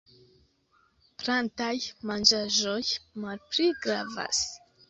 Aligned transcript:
Plantaj 1.23 1.75
manĝaĵoj 2.13 2.81
malpli 3.27 3.71
gravas. 3.85 4.43